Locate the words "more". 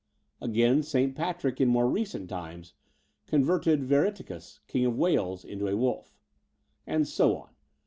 1.67-1.87